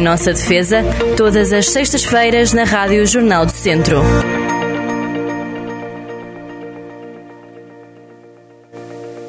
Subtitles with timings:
[0.00, 0.82] Em nossa defesa,
[1.14, 4.00] todas as sextas-feiras na Rádio Jornal do Centro.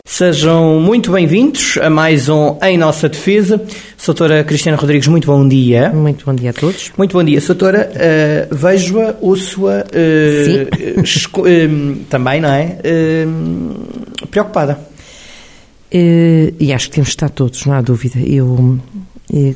[0.05, 3.61] Sejam muito bem-vindos a mais um Em Nossa Defesa.
[3.97, 5.89] Soutora Cristiana Rodrigues, muito bom dia.
[5.89, 6.93] Muito bom dia a todos.
[6.97, 7.91] Muito bom dia, Soutora.
[7.91, 12.77] Uh, Vejo-a, ouço-a uh, uh, também, não é?
[14.29, 14.79] preocupada.
[15.91, 18.19] e acho que temos de estar todos, não há dúvida.
[18.19, 18.79] Eu,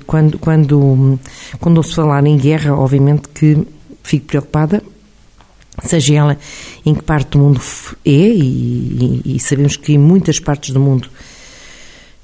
[0.05, 1.19] quando, quando,
[1.59, 3.57] quando ouço falar em guerra, obviamente que
[4.03, 4.81] fico preocupada
[5.83, 6.37] seja ela
[6.85, 7.61] em que parte do mundo
[8.05, 11.09] é, e, e, sabemos que em muitas partes do mundo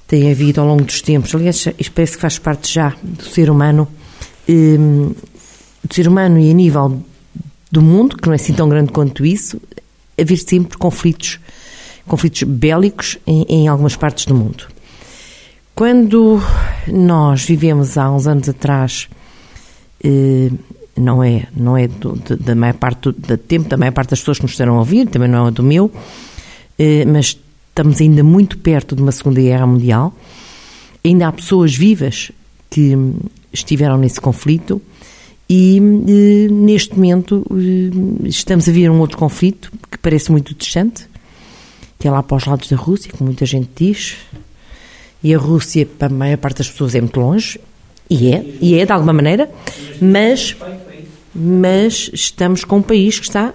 [0.07, 3.49] tem havido ao longo dos tempos, aliás, isto parece que faz parte já do ser
[3.49, 3.87] humano,
[4.47, 5.13] um,
[5.83, 7.01] do ser humano e a nível
[7.71, 9.61] do mundo, que não é assim tão grande quanto isso,
[10.19, 11.39] haver sempre conflitos,
[12.05, 14.67] conflitos bélicos em, em algumas partes do mundo.
[15.75, 16.41] Quando
[16.87, 19.07] nós vivemos há uns anos atrás
[20.03, 20.51] eh,
[20.97, 24.37] não é, não é do, da maior parte do tempo, da maior parte das pessoas
[24.37, 25.91] que nos estarão a ouvir, também não é do meu,
[26.77, 27.37] eh, mas
[27.69, 30.13] estamos ainda muito perto de uma Segunda Guerra Mundial.
[31.03, 32.31] Ainda há pessoas vivas
[32.69, 32.95] que
[33.51, 34.81] estiveram nesse conflito
[35.49, 37.45] e eh, neste momento
[38.25, 41.07] estamos a ver um outro conflito que parece muito distante,
[41.97, 44.17] que é lá para os lados da Rússia, como muita gente diz,
[45.23, 47.59] e a Rússia, para a maior parte das pessoas, é muito longe,
[48.09, 49.49] e é, e é de alguma maneira,
[50.01, 50.55] mas
[51.33, 53.53] mas estamos com um país que está.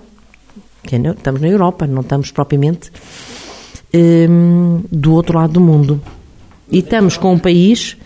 [0.82, 2.90] Que é, estamos na Europa, não estamos propriamente
[3.94, 6.00] um, do outro lado do mundo.
[6.70, 7.96] E estamos com um país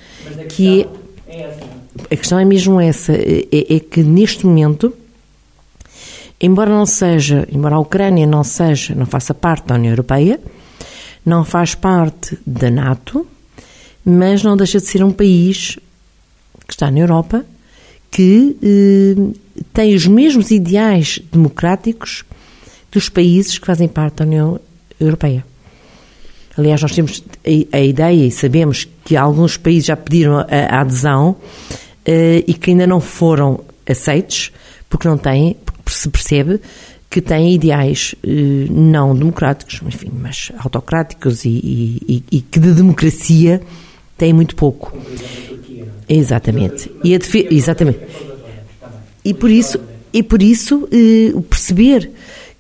[0.49, 0.87] que
[1.27, 1.71] é.
[2.11, 4.93] A questão é mesmo essa: é, é que neste momento,
[6.41, 10.41] embora não seja, embora a Ucrânia não seja, não faça parte da União Europeia,
[11.25, 13.27] não faz parte da NATO,
[14.05, 15.79] mas não deixa de ser um país
[16.67, 17.45] que está na Europa
[18.11, 22.25] que eh, tem os mesmos ideais democráticos
[22.91, 24.61] dos países que fazem parte da União
[24.99, 25.45] Europeia.
[26.57, 30.81] Aliás, nós temos a, a ideia e sabemos que alguns países já pediram a, a
[30.81, 31.37] adesão
[32.05, 34.51] eh, e que ainda não foram aceitos
[34.89, 36.61] porque não têm, porque se percebe
[37.09, 41.49] que têm ideais eh, não democráticos, enfim, mas autocráticos e,
[42.09, 43.61] e, e, que de democracia
[44.21, 44.95] têm muito pouco.
[46.07, 46.91] Exatamente.
[47.03, 47.15] E
[47.51, 48.01] exatamente.
[49.25, 49.81] E por isso,
[50.13, 52.11] e por isso eh, perceber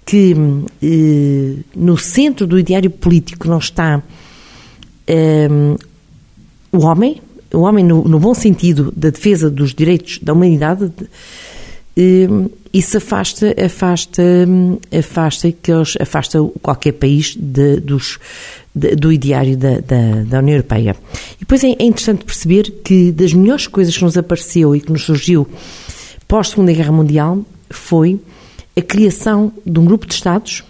[0.06, 0.34] que
[0.82, 4.02] eh, no centro do ideário político não está
[5.06, 5.48] eh,
[6.72, 7.20] o homem,
[7.52, 11.06] o homem no, no, bom sentido da defesa dos direitos da humanidade, eh,
[12.72, 14.22] isso afasta, afasta,
[14.96, 18.18] afasta, que afasta qualquer país de, dos,
[18.74, 20.96] de, do ideário da, da, da, União Europeia.
[21.36, 24.92] E depois é, é interessante perceber que das melhores coisas que nos apareceu e que
[24.92, 25.48] nos surgiu
[26.28, 28.20] pós-Segunda Guerra Mundial foi
[28.76, 30.62] a criação de um grupo de Estados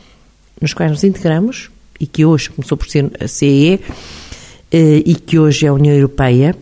[0.60, 3.80] nos quais nos integramos e que hoje começou por ser a CEE
[4.72, 6.56] eh, e que hoje é a União Europeia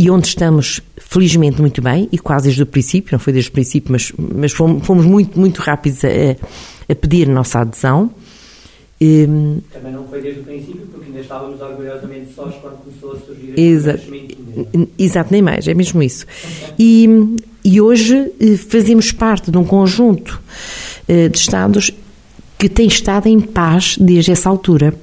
[0.00, 3.52] e onde estamos felizmente muito bem e quase desde o princípio, não foi desde o
[3.52, 6.08] princípio, mas, mas fomos, fomos muito, muito rápidos a,
[6.90, 8.10] a pedir a nossa adesão.
[8.98, 13.60] Também não foi desde o princípio, porque ainda estávamos orgulhosamente sós quando começou a surgir
[13.60, 14.00] Exa
[14.98, 16.24] Exato, nem mais, é mesmo isso.
[16.78, 17.06] E,
[17.62, 20.40] e hoje eh, fazemos parte de um conjunto
[21.06, 21.92] eh, de Estados
[22.58, 24.94] que tem estado em paz desde essa altura.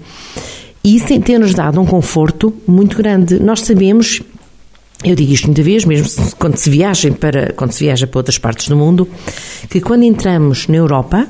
[0.83, 3.39] E isso tem-nos dado um conforto muito grande.
[3.39, 4.21] Nós sabemos,
[5.03, 8.37] eu digo isto muita vez, mesmo quando se, viaja para, quando se viaja para outras
[8.37, 9.07] partes do mundo,
[9.69, 11.27] que quando entramos na Europa,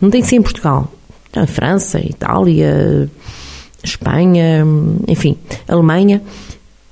[0.00, 0.92] não tem que ser em Portugal,
[1.28, 3.08] então, França, Itália,
[3.82, 4.64] Espanha,
[5.06, 5.36] enfim,
[5.68, 6.22] Alemanha,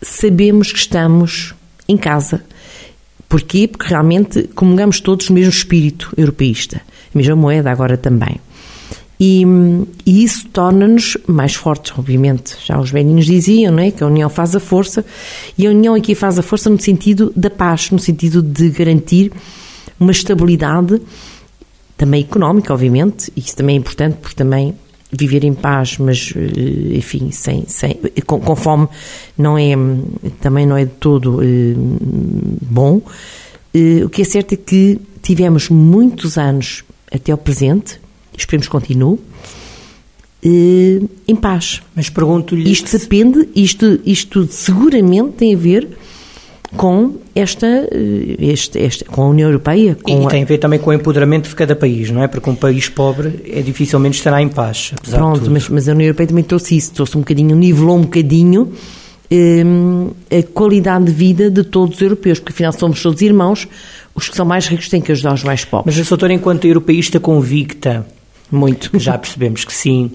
[0.03, 1.55] sabemos que estamos
[1.89, 2.43] em casa
[3.29, 3.69] Porquê?
[3.69, 6.81] Porque realmente comungamos todos o mesmo espírito europeísta,
[7.15, 8.41] a mesma moeda agora também.
[9.21, 9.45] E,
[10.07, 12.57] e isso torna-nos mais fortes, obviamente.
[12.65, 13.91] Já os velhinhos diziam não é?
[13.91, 15.05] que a união faz a força,
[15.57, 19.33] e a união aqui faz a força no sentido da paz, no sentido de garantir
[19.99, 21.01] uma estabilidade
[21.97, 24.75] também económica, obviamente, e isso também é importante porque também
[25.11, 28.89] viver em paz, mas eh, enfim, sem, sem, com, com fome
[29.37, 29.73] não é,
[30.41, 31.75] também não é de todo eh,
[32.71, 33.01] bom.
[33.75, 38.01] Eh, o que é certo é que tivemos muitos anos até ao presente,
[38.43, 39.19] esperemos que continue,
[40.43, 41.83] em paz.
[41.95, 42.71] Mas pergunto-lhe...
[42.71, 45.89] Isto depende, isto, isto seguramente tem a ver
[46.77, 49.97] com esta, eh, este, este, com a União Europeia.
[50.07, 52.29] E tem a ver também com o empoderamento de cada país, não é?
[52.29, 54.93] Porque um país pobre é dificilmente estará em paz.
[55.09, 58.73] Pronto, mas, mas, a União Europeia também trouxe isso, trouxe um bocadinho, nivelou um bocadinho
[59.31, 63.67] um, a qualidade de vida de todos os europeus, porque afinal somos todos irmãos,
[64.15, 65.97] os que são mais ricos têm que ajudar os mais pobres.
[65.97, 68.07] Mas a doutora, enquanto europeísta convicta,
[68.51, 68.91] muito.
[68.99, 70.11] Já percebemos que sim.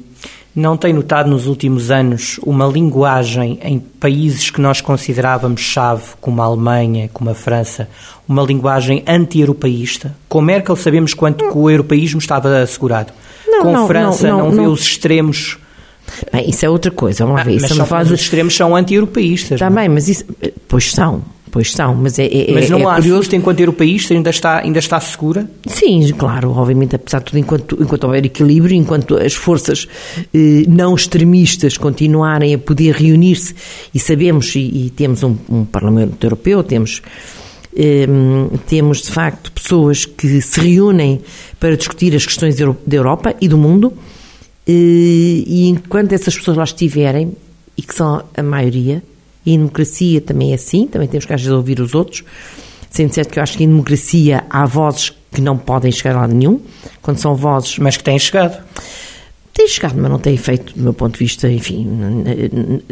[0.56, 6.42] Não tem notado nos últimos anos uma linguagem em países que nós considerávamos chave, como
[6.44, 7.90] a Alemanha, como a França,
[8.28, 10.16] uma linguagem anti-europeísta?
[10.30, 13.12] Com Merkel sabemos quanto que o europeísmo estava assegurado.
[13.48, 15.58] Não, Com não, França não, não, não vê os extremos
[16.32, 17.60] Bem, isso é outra coisa, vamos ah, ver.
[17.62, 19.54] Mas, são, mas os extremos são anti-europeístas.
[19.54, 20.26] Está bem, mas isso.
[20.68, 24.32] Pois são, Pois são, mas é, é Mas não é há curioso enquanto europeísta ainda
[24.32, 25.48] está, ainda está segura?
[25.68, 29.88] Sim, claro, obviamente, apesar de tudo, enquanto, enquanto houver equilíbrio, enquanto as forças
[30.34, 33.54] eh, não extremistas continuarem a poder reunir-se
[33.94, 37.04] e sabemos, e, e temos um, um, Parlamento Europeu, temos,
[37.78, 38.08] eh,
[38.66, 41.22] temos de facto pessoas que se reúnem
[41.60, 43.94] para discutir as questões da Europa e do mundo,
[44.68, 47.32] eh, e enquanto essas pessoas lá estiverem,
[47.78, 49.04] e que são a maioria,
[49.46, 52.24] e em democracia também é assim, também temos que às vezes ouvir os outros.
[52.90, 56.22] Sendo certo que eu acho que em democracia há vozes que não podem chegar a
[56.22, 56.62] lado nenhum,
[57.02, 57.80] quando são vozes.
[57.80, 58.64] Mas que têm chegado.
[59.54, 61.88] Tem chegado, mas não tem feito, do meu ponto de vista, enfim,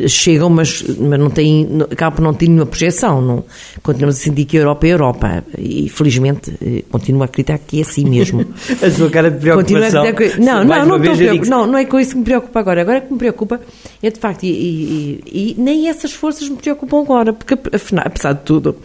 [0.07, 3.19] chegam, mas, mas não têm, acaba por não ter nenhuma projeção.
[3.19, 3.43] Não,
[3.81, 7.57] continuamos a sentir que a Europa é a Europa e, felizmente, eh, continuo a acreditar
[7.57, 8.41] que é assim mesmo.
[8.79, 10.13] a sua cara de preocupação.
[10.13, 12.81] Que, não, não, não, estou não, não é com isso que me preocupa agora.
[12.81, 13.59] Agora o que me preocupa
[14.03, 18.33] é, de facto, e, e, e nem essas forças me preocupam agora, porque, afinal, apesar
[18.33, 18.75] de tudo,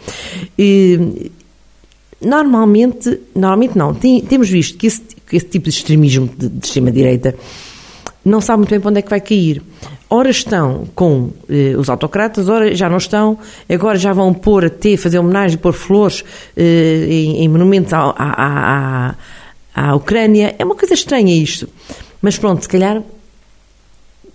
[0.57, 1.29] e,
[2.19, 6.65] normalmente, normalmente não, tem, temos visto que esse, que esse tipo de extremismo de, de
[6.65, 7.35] extrema-direita
[8.27, 9.61] não sabe muito bem para onde é que vai cair.
[10.09, 13.37] Ora estão com eh, os autocratas, ora já não estão,
[13.67, 16.23] agora já vão pôr até, fazer homenagem, pôr flores
[16.55, 19.15] eh, em, em, monumentos à, à, à,
[19.75, 20.55] à, Ucrânia.
[20.57, 21.67] É uma coisa estranha isto.
[22.21, 23.03] Mas pronto, se calhar,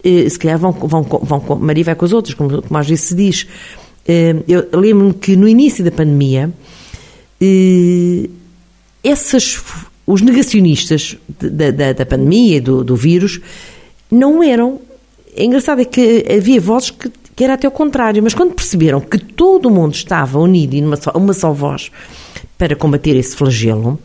[0.05, 3.07] eh, se calhar vão, vão, vão, Maria vai com os outros, como, como às vezes
[3.07, 3.47] se diz.
[4.07, 6.53] Eh, eu lembro-me que no início da pandemia,
[7.41, 8.29] eh,
[9.03, 9.63] essas,
[10.07, 13.41] os negacionistas da, da, da pandemia, do, do vírus,
[14.13, 14.79] não eram.
[15.35, 19.01] É engraçado é que havia vozes que, que era até o contrário, mas quando perceberam
[19.01, 21.91] que todo o mundo estava unido em uma só, uma só voz
[22.59, 23.99] para combater esse flagelo,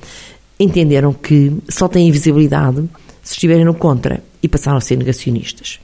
[0.58, 2.90] entenderam que só têm visibilidade
[3.22, 5.80] se estiverem no contra e passaram a ser negacionistas.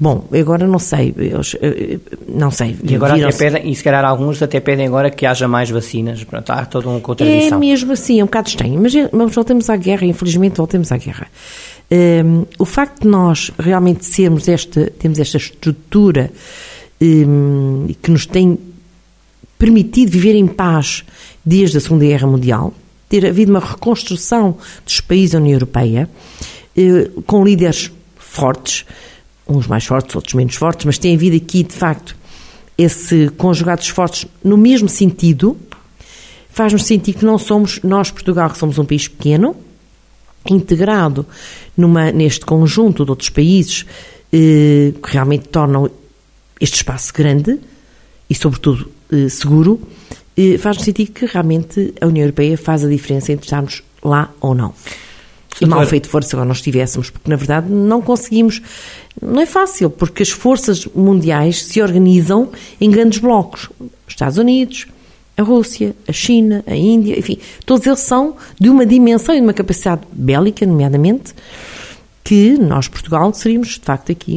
[0.00, 1.98] Bom, agora não sei, eles, eh,
[2.28, 2.76] não sei.
[2.84, 6.22] E agora até pedem, e se calhar alguns até pedem agora que haja mais vacinas,
[6.22, 7.58] pronto, há toda uma contradição.
[7.58, 10.96] É mesmo assim, é um bocado estranho, mas, mas voltemos à guerra, infelizmente voltemos à
[10.98, 11.26] guerra.
[11.90, 16.30] Um, o facto de nós realmente sermos esta, temos esta estrutura
[17.00, 18.58] um, que nos tem
[19.58, 21.04] permitido viver em paz
[21.44, 22.74] desde a Segunda Guerra Mundial,
[23.08, 26.10] ter havido uma reconstrução dos países da União Europeia,
[26.76, 28.84] uh, com líderes fortes,
[29.48, 32.14] uns mais fortes, outros menos fortes, mas tem havido aqui, de facto,
[32.76, 35.56] esse conjugado de esforços no mesmo sentido,
[36.50, 39.56] faz-nos sentir que não somos, nós, Portugal, que somos um país pequeno,
[40.52, 41.26] integrado
[41.76, 43.84] numa, neste conjunto de outros países
[44.32, 45.90] eh, que realmente tornam
[46.60, 47.58] este espaço grande
[48.28, 49.80] e, sobretudo, eh, seguro,
[50.36, 54.54] eh, faz-nos sentir que realmente a União Europeia faz a diferença entre estarmos lá ou
[54.54, 54.74] não.
[55.60, 58.62] E mal feito for se agora nós estivéssemos, porque na verdade não conseguimos.
[59.20, 63.68] Não é fácil, porque as forças mundiais se organizam em grandes blocos.
[64.06, 64.86] Estados Unidos,
[65.38, 69.44] a Rússia, a China, a Índia, enfim, todos eles são de uma dimensão e de
[69.44, 71.32] uma capacidade bélica, nomeadamente,
[72.24, 74.34] que nós, Portugal, seríamos de facto aqui,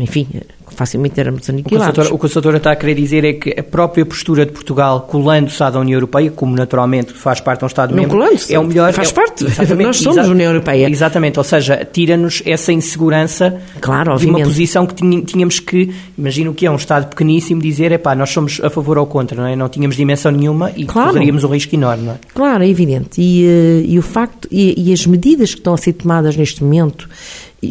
[0.00, 0.28] enfim,
[0.74, 2.10] facilmente éramos aniquilados.
[2.10, 5.02] O que a doutora está a querer dizer é que a própria postura de Portugal
[5.02, 8.92] colando-se à da União Europeia, como naturalmente faz parte de um Estado-membro, é o melhor...
[8.92, 9.44] Faz é, parte,
[9.82, 10.88] nós somos a União Europeia.
[10.88, 16.66] Exatamente, ou seja, tira-nos essa insegurança claro, de uma posição que tínhamos que, imagino que
[16.66, 19.56] é um Estado pequeníssimo, dizer, é pá, nós somos a favor ou contra, não é?
[19.56, 21.12] Não tínhamos dimensão nenhuma e claro.
[21.12, 22.18] correríamos um risco enorme, não é?
[22.34, 23.20] Claro, é evidente.
[23.20, 26.62] E, eh, e o facto, e, e as medidas que estão a ser tomadas neste
[26.62, 27.08] momento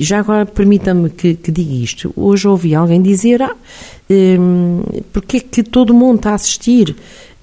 [0.02, 2.14] já agora permita-me que, que, diga isto.
[2.16, 3.56] Hoje ouvi alguém dizer: ah,
[4.10, 4.82] hum,
[5.12, 6.96] porque é que todo mundo está a assistir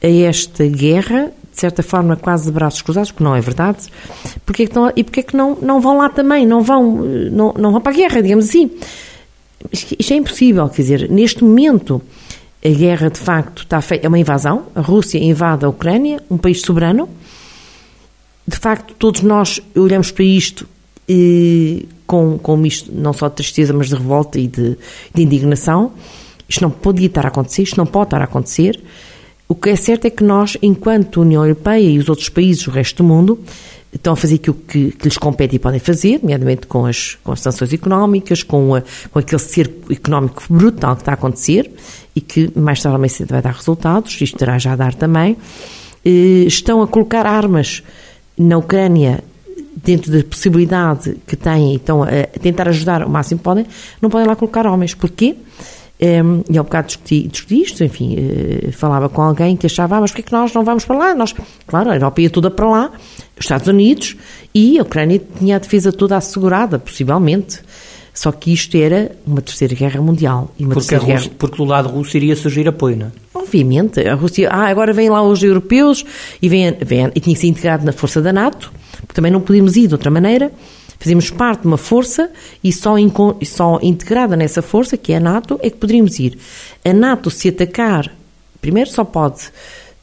[0.03, 3.87] a esta guerra, de certa forma quase de braços cruzados, porque não é verdade,
[4.47, 6.97] porque é que estão, e porque é que não, não vão lá também, não vão,
[7.31, 8.71] não, não vão para a guerra, digamos assim.
[9.73, 12.01] Isto é impossível, quer dizer, neste momento
[12.65, 16.39] a guerra de facto está feita, é uma invasão, a Rússia invade a Ucrânia, um
[16.39, 17.09] país soberano,
[18.47, 20.67] de facto todos nós olhamos para isto
[21.09, 24.77] e com, com isto não só de tristeza, mas de revolta e de,
[25.15, 25.93] de indignação.
[26.49, 28.83] Isto não podia estar a acontecer, isto não pode estar a acontecer.
[29.47, 32.73] O que é certo é que nós, enquanto União Europeia e os outros países, o
[32.73, 33.39] resto do mundo,
[33.95, 37.31] estão a fazer aquilo que, que lhes compete e podem fazer, nomeadamente com as, com
[37.31, 41.71] as sanções económicas, com, a, com aquele cerco económico brutal que está a acontecer
[42.17, 42.99] e que mais tarde
[43.29, 45.37] vai dar resultados, isto terá já a dar também.
[46.05, 47.85] Eh, estão a colocar armas
[48.37, 49.23] na Ucrânia
[49.83, 52.09] dentro da possibilidade que têm e estão a
[52.41, 53.67] tentar ajudar o máximo que podem,
[54.01, 54.95] não podem lá colocar homens.
[54.95, 55.37] Porquê?
[56.03, 59.97] Um, e há um bocado discuti, discuti isto, enfim, uh, falava com alguém que achava,
[59.97, 61.15] ah, mas porquê que nós não vamos para lá?
[61.15, 61.35] Nós,
[61.67, 62.91] claro, a Europa ia toda para lá,
[63.39, 64.17] os Estados Unidos,
[64.55, 67.61] e a Ucrânia tinha a defesa toda assegurada, possivelmente.
[68.15, 70.53] Só que isto era uma terceira guerra mundial.
[70.59, 71.39] E uma porque, terceira Rússia, guerra...
[71.39, 73.11] porque do lado russo iria surgir apoio, não é?
[73.33, 76.05] Obviamente, a Rússia, ah, agora vêm lá os europeus
[76.41, 79.77] e, vem, vem, e tinha ser integrado na força da NATO, porque também não podíamos
[79.77, 80.53] ir de outra maneira.
[80.99, 82.31] Fazemos parte de uma força
[82.63, 83.11] e só, in,
[83.45, 86.39] só integrada nessa força, que é a NATO, é que poderíamos ir.
[86.85, 88.15] A NATO, se atacar,
[88.61, 89.51] primeiro só pode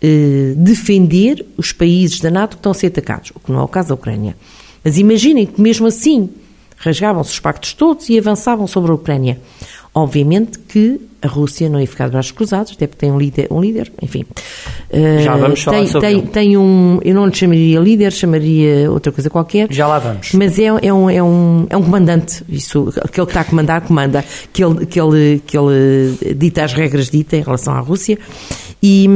[0.01, 3.63] eh, defender os países da NATO que estão a ser atacados, o que não é
[3.63, 4.35] o caso da Ucrânia.
[4.83, 6.29] Mas imaginem que mesmo assim
[6.77, 9.39] rasgavam-se os pactos todos e avançavam sobre a Ucrânia.
[9.93, 13.47] Obviamente que a Rússia não ia ficar de braços cruzados, até porque tem um líder,
[13.49, 14.25] um líder enfim.
[15.23, 16.27] Já vamos falar tem, sobre tem, ele.
[16.27, 19.67] tem um, eu não lhe chamaria líder, chamaria outra coisa qualquer.
[19.71, 20.33] Já lá vamos.
[20.33, 23.81] Mas é, é, um, é, um, é um comandante, isso, aquele que está a comandar,
[23.81, 28.17] comanda, que ele, que ele, que ele dita as regras dita em relação à Rússia
[28.81, 29.07] e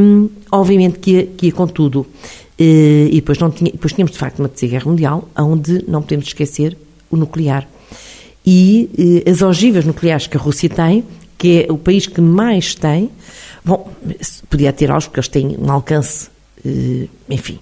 [0.51, 2.05] obviamente que ia, que ia com tudo.
[2.57, 6.27] E depois, não tinha, depois tínhamos de facto uma terceira guerra mundial, onde não podemos
[6.27, 6.77] esquecer
[7.09, 7.67] o nuclear.
[8.45, 11.03] E as ogivas nucleares que a Rússia tem,
[11.41, 13.09] que é o país que mais tem,
[13.65, 13.89] bom,
[14.47, 16.29] podia ter algo, porque eles têm um alcance,
[17.27, 17.57] enfim,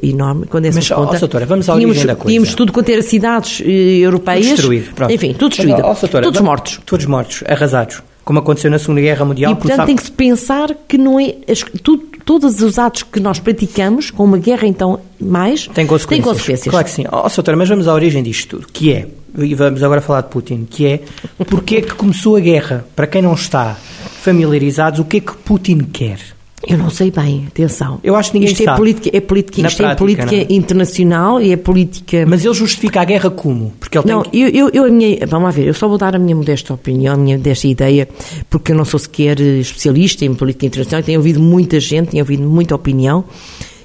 [0.00, 0.46] enorme.
[0.46, 2.28] Quando essa Mas, conta, ó, vamos à tínhamos, origem da coisa.
[2.28, 4.46] tínhamos tudo quanto era cidades europeias.
[4.46, 5.12] Tudo destruído, pronto.
[5.12, 5.82] Enfim, tudo destruído.
[5.82, 6.80] Mas, ó, doutora, todos vamos- mortos.
[6.86, 8.02] Todos mortos, arrasados.
[8.30, 9.50] Como aconteceu na Segunda Guerra Mundial.
[9.50, 11.34] E, portanto, tem que se pensar que não é.
[11.50, 15.66] As, tu- todos os atos que nós praticamos, com uma guerra, então, mais.
[15.66, 16.24] Tem consequências.
[16.24, 16.70] Tem consequências.
[16.70, 17.04] Claro que sim.
[17.10, 20.28] Ó, doutora, mas vamos à origem disto tudo, que é, e vamos agora falar de
[20.28, 21.00] Putin, que é,
[21.46, 22.86] porque é que começou a guerra?
[22.94, 23.76] Para quem não está
[24.22, 26.20] familiarizados, o que é que Putin quer?
[26.68, 27.98] Eu não sei bem, atenção.
[28.04, 28.76] Eu acho que ninguém isto É sabe.
[28.76, 30.46] política, é política, isto é prática, política não é?
[30.50, 32.26] internacional e é política.
[32.28, 33.72] Mas ele justifica a guerra como?
[33.90, 34.40] Porque ele Não, tem...
[34.56, 37.14] eu, eu, a minha, vamos lá ver, eu só vou dar a minha modesta opinião,
[37.14, 38.08] a minha modesta ideia,
[38.48, 42.22] porque eu não sou sequer eh, especialista em política internacional, tenho ouvido muita gente, tenho
[42.22, 43.24] ouvido muita opinião,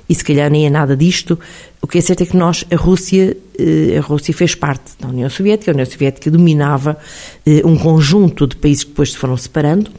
[0.07, 1.39] e se calhar nem é nada disto.
[1.81, 5.07] O que é certo é que nós, a Rússia, eh, a Rússia fez parte da
[5.07, 6.97] União Soviética, a União Soviética dominava
[7.43, 9.89] eh, um conjunto de países que depois se foram separando,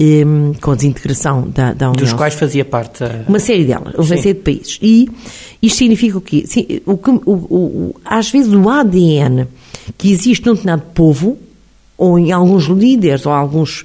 [0.00, 0.24] eh,
[0.60, 3.24] com a desintegração da, da União Dos quais fazia parte a...
[3.28, 4.78] uma série delas, uma série de países.
[4.80, 5.08] E
[5.62, 6.44] isto significa o quê?
[6.46, 9.46] Sim, o que- o- o- às vezes o ADN
[9.96, 11.36] que existe num determinado povo,
[11.96, 13.84] ou em alguns líderes, ou alguns,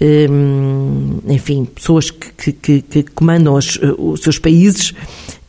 [0.00, 4.92] hum, enfim, pessoas que, que- que- que comandam os, os seus países,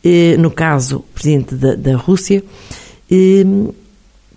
[0.04, 2.42] eh, no caso, o presidente da, da Rússia,
[3.10, 3.68] hum,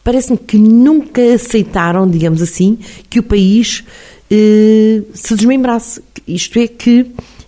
[0.03, 2.77] parece-me que nunca aceitaram, digamos assim,
[3.09, 6.01] que o país eh, se desmembrasse.
[6.27, 7.05] Isto é que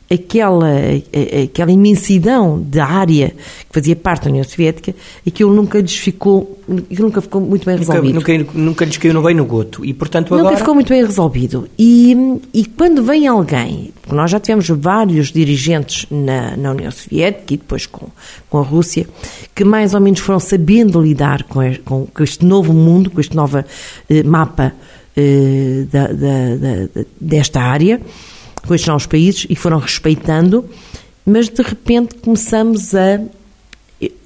[0.10, 4.96] aquela, a- a- aquela imensidão da área que fazia parte da União Soviética,
[5.28, 6.58] aquilo nunca lhes ficou,
[6.90, 8.14] aquilo nunca ficou muito bem Nunca, resolvido.
[8.16, 9.84] nunca, nunca lhes caiu no bem no goto.
[9.84, 10.58] E, portanto, Nunca agora...
[10.58, 11.68] ficou muito bem resolvido.
[11.78, 12.16] E,
[12.54, 17.58] e quando vem alguém, porque nós já tivemos vários dirigentes na, na União Soviética e
[17.58, 18.08] depois com,
[18.50, 19.06] com a Rússia,
[19.54, 23.36] que mais ou menos foram sabendo lidar com, e- com- este novo mundo, com este
[23.36, 23.58] novo
[24.10, 24.97] eh, mapa eh,
[25.92, 26.56] da- da-
[26.94, 28.00] da- desta área,
[28.68, 30.66] com estes novos países, e foram respeitando,
[31.26, 33.20] mas de repente começamos a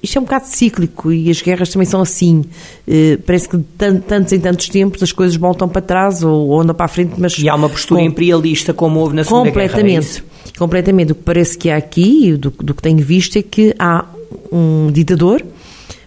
[0.02, 2.44] isto é um bocado cíclico e as guerras também são assim.
[2.86, 6.60] Eh, parece que de tan- tantos em tantos tempos as coisas voltam para trás ou,
[6.60, 7.38] andam para a frente, mas.
[7.38, 9.62] E há uma postura com- imperialista como houve na Segunda Guerra.
[9.62, 10.04] é Completamente.
[10.04, 10.24] isso?
[10.58, 11.12] completamente.
[11.12, 14.04] O que parece que há aqui, do, do que tenho visto, é que há
[14.52, 15.42] um ditador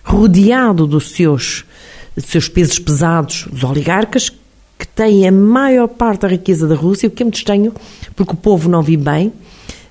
[0.04, 1.66] rodeado dos seus,
[2.16, 4.32] dos seus pesos pesados, dos oligarcas,
[4.78, 7.74] que têm a maior parte da riqueza da Rússia, o que é muito estranho,
[8.16, 9.32] porque o povo não vive bem.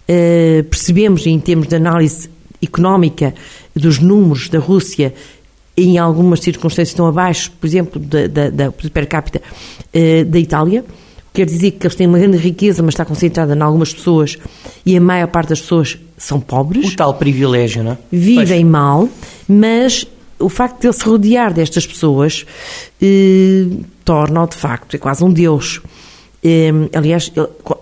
[0.07, 2.29] Eh, percebemos, em termos de análise
[2.63, 3.35] económica
[3.75, 5.15] dos números da Rússia,
[5.77, 9.43] em algumas circunstâncias estão abaixo, por exemplo, da, da, da per capita
[9.93, 10.85] eh, da Itália.
[11.33, 14.39] Quer dizer que eles têm uma grande riqueza, mas está concentrada em algumas pessoas
[14.87, 17.99] e a maior parte das pessoas são pobres O tal privilégio, não é?
[18.13, 19.09] vivem mal,
[19.49, 20.07] mas
[20.39, 22.47] o facto de ele se rodear destas pessoas
[23.03, 23.67] eh,
[24.05, 25.81] torna-o de facto, é quase um deus.
[26.47, 27.33] Eh, aliás,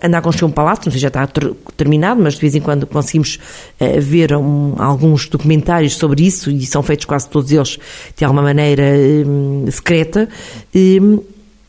[0.01, 2.55] anda a construir um palácio, não sei se já está ter- terminado, mas de vez
[2.55, 3.37] em quando conseguimos
[3.79, 4.31] eh, ver
[4.77, 7.77] alguns documentários sobre isso e são feitos quase todos eles
[8.15, 9.25] de alguma maneira eh,
[9.69, 10.29] secreta.
[10.73, 10.97] Eh,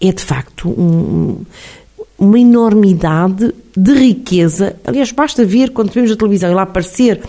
[0.01, 1.45] é de facto um-
[2.17, 4.77] uma enormidade de riqueza.
[4.87, 7.21] Aliás, basta ver quando vemos a televisão e lá aparecer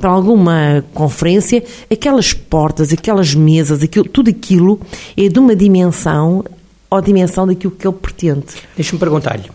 [0.00, 4.80] para alguma conferência, aquelas portas, aquelas mesas, aquilo, tudo aquilo
[5.16, 6.44] é de uma dimensão
[6.90, 8.44] ou dimensão daquilo que ele pretende.
[8.76, 9.50] Deixa-me perguntar-lhe.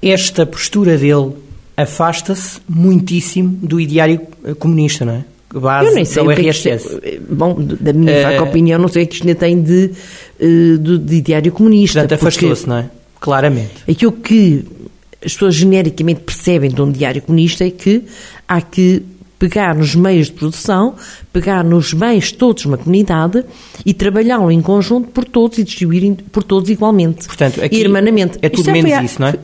[0.00, 1.32] Esta postura dele
[1.76, 4.20] afasta-se muitíssimo do ideário
[4.58, 5.24] comunista, não é?
[5.52, 6.96] Base eu nem sei o RSS.
[7.02, 9.92] É que, bom, da minha uh, opinião, não sei o que isto ainda tem de,
[10.38, 12.00] eh, de, de ideário comunista.
[12.00, 12.90] Portanto, afastou-se, não é?
[13.18, 13.70] Claramente.
[13.88, 14.64] Aquilo que
[15.24, 18.04] as pessoas genericamente percebem de um diário comunista é que
[18.46, 19.02] há que
[19.38, 20.94] pegar nos meios de produção,
[21.32, 23.44] pegar nos bens todos de uma comunidade
[23.86, 27.26] e trabalhá-lo em conjunto por todos e distribuir por todos igualmente.
[27.26, 28.38] Portanto, aqui irmanamente.
[28.42, 29.34] é tudo menos isso, não é?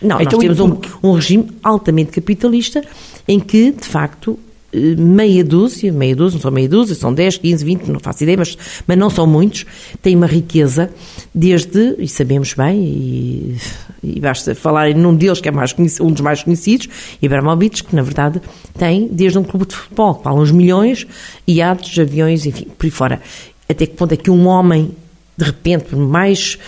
[0.00, 2.82] Não, então, nós temos um, um regime altamente capitalista
[3.26, 4.38] em que, de facto,
[4.72, 8.38] meia dúzia, meia dúzia, não são meia dúzia, são 10, 15, 20, não faço ideia,
[8.38, 9.66] mas, mas não são muitos,
[10.00, 10.90] têm uma riqueza
[11.34, 13.56] desde, e sabemos bem, e,
[14.02, 16.88] e basta falar num deles que é mais um dos mais conhecidos,
[17.20, 18.40] Ibrahimovic, que na verdade
[18.78, 21.06] tem desde um clube de futebol, que vale uns milhões,
[21.46, 23.20] iates, aviões, enfim, por aí fora.
[23.68, 24.90] Até que ponto é que um homem,
[25.36, 26.58] de repente, por mais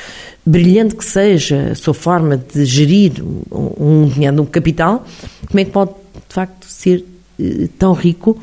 [0.44, 5.04] brilhante que seja a sua forma de gerir um, um, um capital,
[5.47, 7.04] como é que pode, de facto, ser
[7.79, 8.39] tão rico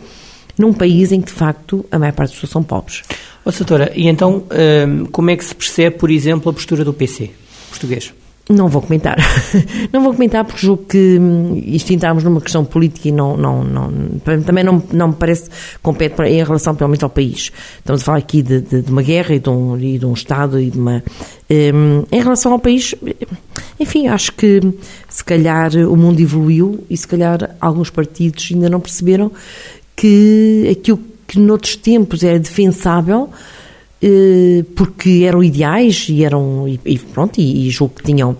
[0.57, 3.03] num país em que, de facto, a maior parte das pessoas são pobres.
[3.45, 6.93] Oh, doutora, e então ehm, como é que se percebe, por exemplo, a postura do
[6.93, 7.31] PC
[7.69, 8.13] português?
[8.49, 9.15] Não vou comentar.
[9.93, 13.63] não vou comentar porque julgo que hum, isto entramos numa questão política e não, não,
[13.63, 13.91] não,
[14.43, 15.51] também não, não me parece
[15.83, 17.51] compete em relação, pelo menos, ao país.
[17.77, 20.13] Estamos a falar aqui de, de, de uma guerra e de, um, e de um
[20.13, 21.03] Estado e de uma.
[21.51, 22.95] Um, em relação ao país,
[23.79, 24.61] enfim, acho que
[25.19, 29.29] se calhar o mundo evoluiu e se calhar alguns partidos ainda não perceberam
[29.93, 30.97] que aquilo
[31.27, 33.29] que noutros tempos era defensável
[34.01, 38.35] eh, porque eram ideais e eram e, pronto e, julgo que tinham um,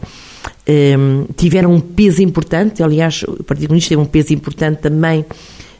[0.66, 0.96] eh,
[1.36, 2.82] tiveram um peso importante.
[2.82, 5.26] Aliás o Partido Comunista teve um peso importante também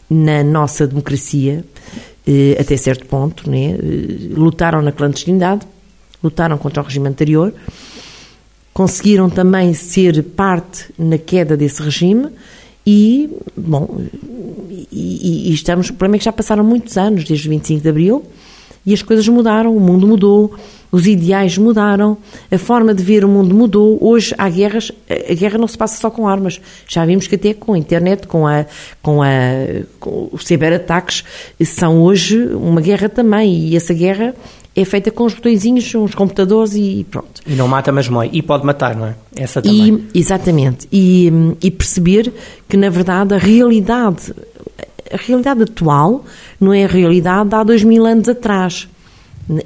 [0.10, 1.64] na nossa democracia
[2.28, 3.78] eh, até certo ponto né?
[4.32, 5.66] Lutaram na clandestinidade
[6.22, 7.54] lutaram contra o regime anterior
[8.80, 12.30] conseguiram também ser parte na queda desse regime
[12.88, 14.00] e bom
[14.90, 17.90] e, e estamos o problema é que já passaram muitos anos desde o 25 de
[17.90, 18.24] Abril
[18.86, 20.56] e as coisas mudaram, o mundo mudou,
[20.92, 22.18] os ideais mudaram,
[22.50, 23.98] a forma de ver o mundo mudou.
[24.02, 26.60] Hoje há guerras, a guerra não se passa só com armas.
[26.88, 28.66] Já vimos que até com a internet, com, a,
[29.02, 29.28] com, a,
[30.00, 31.24] com os ciberataques,
[31.66, 33.68] são hoje uma guerra também.
[33.68, 34.34] E essa guerra
[34.76, 37.42] é feita com os botõezinhos, uns computadores e pronto.
[37.46, 38.30] E não mata, mas mói.
[38.32, 39.16] E pode matar, não é?
[39.36, 40.08] Essa também.
[40.14, 40.88] E, exatamente.
[40.92, 42.32] E, e perceber
[42.68, 44.34] que, na verdade, a realidade
[45.12, 46.24] a realidade atual
[46.60, 48.88] não é a realidade de há dois mil anos atrás,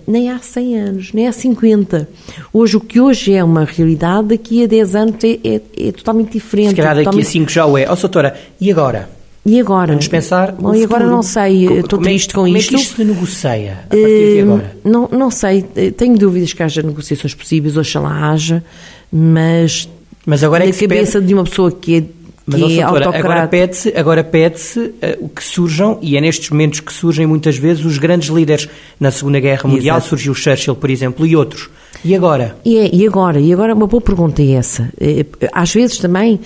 [0.07, 2.07] nem há 100 anos, nem há 50.
[2.53, 6.31] Hoje, o que hoje é uma realidade, daqui a 10 anos é, é, é totalmente
[6.31, 6.69] diferente.
[6.69, 7.27] Se calhar daqui totalmente...
[7.27, 7.85] a 5 já o é.
[7.87, 9.09] Ó, oh, doutora, e agora?
[9.45, 9.88] E agora?
[9.88, 10.53] Vamos pensar.
[10.53, 12.69] Bom, e agora não sei, como, estou triste com como isto.
[12.69, 14.77] Como é que isto se negocia a partir de hum, agora?
[14.86, 18.63] Não, não sei, tenho dúvidas que haja negociações possíveis, oxalá haja,
[19.12, 19.89] mas.
[20.25, 21.27] Mas agora é que cabeça pede...
[21.27, 22.03] de uma pessoa que é
[22.45, 26.79] mas, que é doutora, agora pede-se agora pede-se uh, que surjam, e é nestes momentos
[26.82, 28.67] que surgem muitas vezes os grandes líderes.
[28.99, 30.10] Na Segunda Guerra Mundial Exato.
[30.10, 31.69] surgiu Churchill, por exemplo, e outros.
[32.03, 32.56] E agora?
[32.65, 33.39] E, é, e agora?
[33.39, 34.89] E agora uma boa pergunta é essa.
[34.99, 36.39] É, às vezes também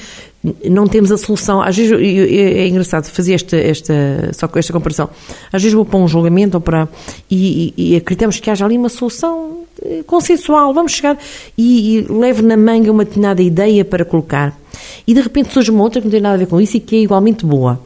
[0.69, 1.61] não temos a solução.
[1.61, 3.93] Às vezes é engraçado fazer esta, esta,
[4.33, 5.09] só com esta comparação.
[5.51, 6.87] Às vezes vou para um julgamento ou para,
[7.29, 10.73] e, e, e acreditamos que haja ali uma solução eh, consensual.
[10.73, 11.17] Vamos chegar
[11.57, 14.57] e, e levo na manga uma determinada ideia para colocar
[15.05, 16.79] e de repente surge uma outra que não tem nada a ver com isso e
[16.79, 17.79] que é igualmente boa.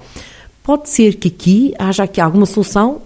[0.64, 3.02] Pode ser que aqui haja aqui alguma solução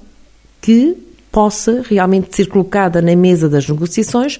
[0.62, 0.98] que
[1.32, 4.40] possa realmente ser colocada na mesa das negociações,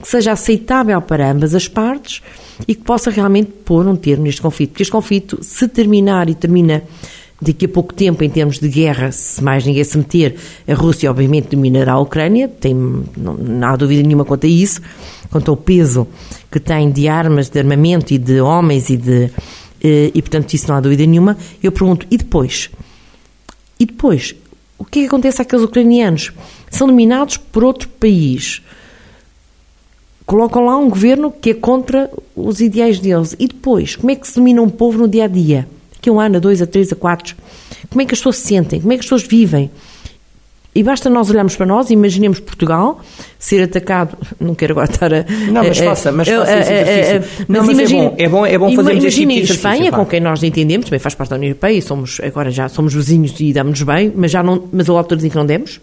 [0.00, 2.22] que seja aceitável para ambas as partes
[2.66, 4.70] e que possa realmente pôr um termo neste conflito.
[4.70, 6.82] Porque este conflito, se terminar e termina
[7.40, 11.10] daqui a pouco tempo, em termos de guerra, se mais ninguém se meter, a Rússia
[11.10, 14.80] obviamente dominará a Ucrânia, tem, não, não há dúvida nenhuma quanto a isso,
[15.30, 16.06] quanto ao peso
[16.50, 19.30] que tem de armas, de armamento e de homens e de.
[19.82, 21.36] Eh, e portanto, isso não há dúvida nenhuma.
[21.62, 22.70] Eu pergunto, e depois?
[23.78, 24.34] E depois?
[24.76, 26.32] O que é que acontece àqueles ucranianos?
[26.70, 28.62] São dominados por outro país.
[30.28, 33.34] Colocam lá um governo que é contra os ideais deles.
[33.38, 33.96] E depois?
[33.96, 35.66] Como é que se domina um povo no dia a dia?
[35.94, 37.34] Daqui a um ano, a dois, a três, a quatro.
[37.88, 38.78] Como é que as pessoas se sentem?
[38.78, 39.70] Como é que as pessoas vivem?
[40.74, 43.00] E basta nós olharmos para nós, imaginemos Portugal
[43.38, 45.24] ser atacado, não quero agora estar a...
[45.50, 47.46] Não, mas faça, mas faça esse exercício.
[47.48, 49.70] Não, mas imagine, é bom, é bom, é bom fazermos este tipo de exercício.
[49.70, 52.68] Espanha, com quem nós entendemos, também faz parte da União Europeia, e somos, agora já
[52.68, 55.80] somos vizinhos e damos-nos bem, mas, já não, mas a altura dizem que não demos.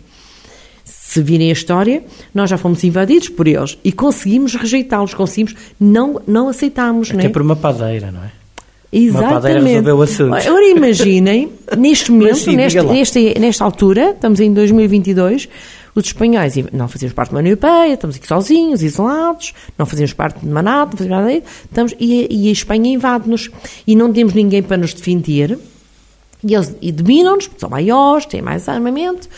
[1.16, 6.22] Se virem a história, nós já fomos invadidos por eles e conseguimos rejeitá-los, conseguimos, não,
[6.28, 7.08] não aceitámos.
[7.10, 7.30] Até não é?
[7.30, 8.32] por uma padeira, não é?
[8.92, 9.32] Exatamente.
[9.34, 10.34] Uma padeira resolveu o assunto.
[10.36, 15.48] Agora imaginem, neste momento, sim, neste, neste- nesta altura, estamos em 2022,
[15.96, 20.42] os espanhóis não fazemos parte da União Europeia, estamos aqui sozinhos, isolados, não fazemos parte
[20.42, 23.50] de Manato, não fazemos nada disso, estamos, e, e a Espanha invade-nos.
[23.88, 25.58] E não temos ninguém para nos defender,
[26.44, 29.30] e eles dominam-nos, porque são maiores, têm mais armamento,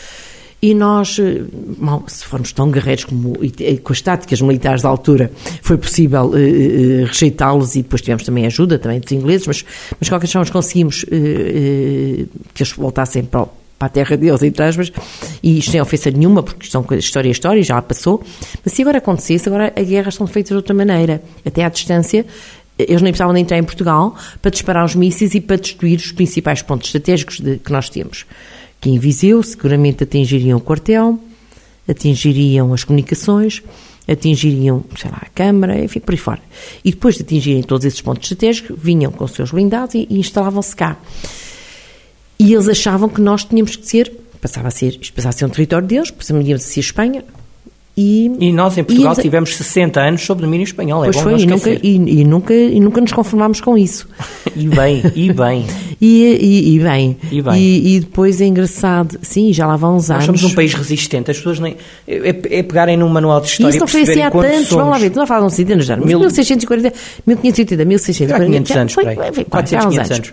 [0.60, 1.42] e nós, eh,
[1.78, 5.30] mal, se formos tão guerreiros como eh, com as táticas militares da altura,
[5.62, 9.64] foi possível eh, eh, rejeitá-los e depois tivemos também ajuda também dos ingleses, mas,
[10.00, 13.46] mas qualquer forma conseguimos eh, eh, que eles voltassem para,
[13.78, 14.90] para a terra deles, entre aspas,
[15.40, 18.20] e isto sem ofensa nenhuma, porque são coisas, história é história, já passou,
[18.64, 22.26] mas se agora acontecesse, agora as guerras são feitas de outra maneira, até à distância,
[22.76, 26.10] eles nem precisavam de entrar em Portugal para disparar os mísseis e para destruir os
[26.10, 28.24] principais pontos estratégicos de- que nós temos.
[28.80, 31.18] Que em Viseu seguramente atingiriam o quartel,
[31.88, 33.62] atingiriam as comunicações,
[34.06, 36.40] atingiriam, sei lá, a Câmara, enfim, por aí fora.
[36.84, 40.18] E depois de atingirem todos esses pontos estratégicos, vinham com os seus blindados e, e
[40.18, 40.96] instalavam-se cá.
[42.38, 45.44] E eles achavam que nós tínhamos que ser, passava a ser, isto passava a ser
[45.44, 47.24] um território deles, passamos a ser Espanha,
[48.00, 51.04] e, E nós em Portugal a- tivemos 60 anos sob domínio espanhol.
[51.04, 51.78] É Pois bom foi, e nunca, e,
[52.20, 54.06] e nunca, e nunca nos conformámos com isso.
[54.56, 55.66] E bem, e bem.
[56.00, 57.54] E, e, e bem, E bem.
[57.60, 60.26] E, e depois é engraçado, sim, já lá vão uns Nós anos.
[60.40, 61.28] somos um país resistente.
[61.32, 61.76] As pessoas nem.
[62.06, 64.68] É, é pegarem num manual de E história isso e não foi assim há tantos,
[64.70, 66.92] vamos lá ver, não falas de anos, Mil- 1640,
[67.26, 68.46] 1580, 1640.
[68.46, 70.32] 500 anos, foi, foi, foi, 400, há uns 500 anos.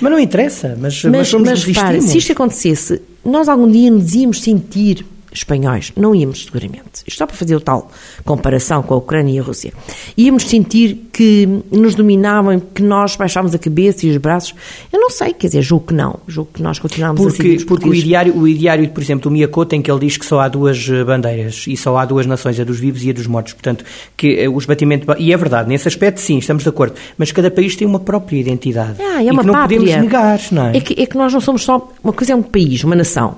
[0.00, 1.60] Mas não interessa, mas, mas, Mas, somos mas
[2.04, 5.92] se isto acontecesse, nós algum dia nos íamos sentir espanhóis.
[5.96, 7.02] Não íamos, seguramente.
[7.06, 7.90] Isto só para fazer o tal
[8.24, 9.72] comparação com a Ucrânia e a Rússia.
[10.16, 14.54] Íamos sentir que nos dominavam, que nós baixávamos a cabeça e os braços.
[14.92, 16.18] Eu não sei, quer dizer, julgo que não.
[16.26, 19.30] Julgo que nós continuámos a Porque, os porque o, ideário, o ideário, por exemplo, do
[19.30, 22.26] Miyakoto, em que ele diz que só há duas eh, bandeiras e só há duas
[22.26, 23.52] nações, a dos vivos e a dos mortos.
[23.52, 23.84] Portanto,
[24.16, 25.06] que eh, os batimentos.
[25.18, 26.94] E é verdade, nesse aspecto, sim, estamos de acordo.
[27.16, 28.96] Mas cada país tem uma própria identidade.
[29.00, 29.78] Ah, é e uma que não pátria.
[29.78, 30.76] podemos negar, não é?
[30.76, 31.90] É que, é que nós não somos só.
[32.02, 33.36] Uma coisa é um país, uma nação.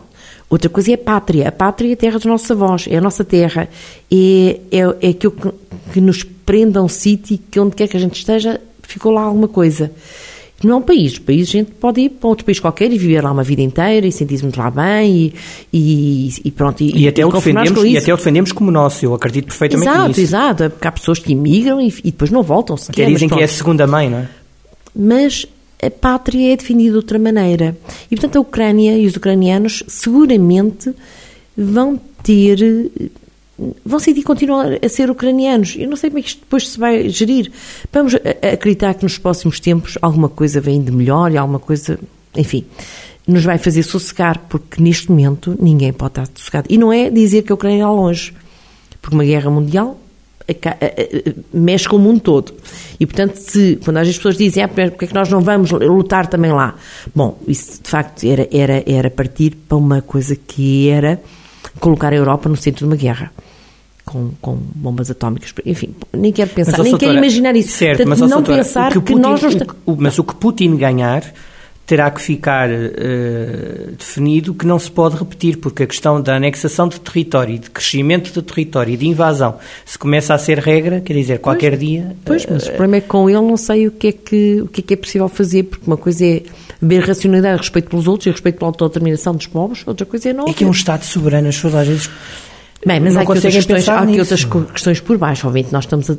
[0.49, 1.49] Outra coisa é a pátria.
[1.49, 3.69] A pátria é a terra dos nossos avós, é a nossa terra.
[4.13, 5.51] É, é, é aquilo que,
[5.95, 9.23] que nos prende a um sítio que onde quer que a gente esteja, ficou lá
[9.23, 9.91] alguma coisa.
[10.63, 11.17] Não é um país.
[11.17, 13.61] O país a gente pode ir para outro país qualquer e viver lá uma vida
[13.61, 15.35] inteira e sentir-se muito lá bem e,
[15.73, 16.83] e, e pronto.
[16.83, 20.09] E, E até, o defendemos, e até o defendemos como nosso, eu acredito perfeitamente Exato,
[20.09, 20.21] nisso.
[20.21, 20.71] exato.
[20.71, 23.03] Porque há pessoas que imigram e, e depois não voltam Até sequer.
[23.05, 24.29] mas dizem que é a segunda mãe, não é?
[24.97, 25.45] mas
[25.87, 27.77] a pátria é definida de outra maneira.
[28.11, 30.95] E, portanto, a Ucrânia e os ucranianos seguramente
[31.57, 32.59] vão ter.
[33.85, 35.77] vão sentir continuar a ser ucranianos.
[35.79, 37.51] Eu não sei como é que isto depois se vai gerir.
[37.93, 41.99] Vamos acreditar que nos próximos tempos alguma coisa vem de melhor e alguma coisa.
[42.37, 42.65] enfim.
[43.27, 46.67] Nos vai fazer sossegar, porque neste momento ninguém pode estar sossegado.
[46.69, 48.35] E não é dizer que a Ucrânia está longe,
[49.01, 49.99] porque uma guerra mundial
[51.53, 52.53] mexe com o mundo todo.
[52.99, 56.27] E, portanto, se, quando as pessoas dizem, ah, porque é que nós não vamos lutar
[56.27, 56.75] também lá?
[57.15, 61.21] Bom, isso de facto era, era, era partir para uma coisa que era
[61.81, 63.33] colocar a Europa no centro de uma guerra.
[64.05, 67.71] Com, com bombas atómicas, enfim, nem quero pensar, Mas, nem quero doutora, imaginar isso.
[67.71, 70.35] Certo, Portanto, mas, não doutora, pensar que, Putin- nós não que- o- Mas o que
[70.35, 71.25] Putin ganhar
[71.87, 76.89] terá que ficar eh, definido que não se pode repetir, porque a questão da anexação
[76.89, 81.13] de território, de crescimento de território e de invasão, se começa a ser regra, quer
[81.13, 82.17] dizer, qualquer dia...
[82.25, 84.69] Pois, mas o problema é que com ele não sei o que é que, o
[84.69, 86.43] que, é, que é possível fazer, porque uma coisa é
[86.83, 90.49] haver racionalidade, respeito pelos outros e respeito pela autodeterminação dos povos, outra coisa é não.
[90.49, 90.71] É que é um.
[90.71, 92.11] Estado soberano, as pessoas às vezes...
[92.87, 95.47] Bem, mas não há aqui, outras questões, há aqui outras questões por baixo.
[95.47, 96.17] Obviamente, nós estamos a, a-